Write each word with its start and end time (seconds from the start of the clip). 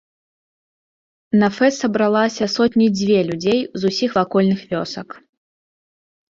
На 1.43 1.49
фэст 1.57 1.77
сабралася 1.85 2.47
сотні 2.55 2.87
дзве 2.97 3.19
людзей 3.29 3.61
з 3.83 3.93
усіх 3.93 4.17
вакольных 4.19 4.59
вёсак. 4.73 5.07